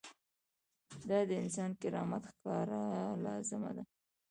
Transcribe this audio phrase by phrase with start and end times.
[1.07, 2.81] دا د انساني کرامت ښکاره
[3.25, 3.83] لازمه ده.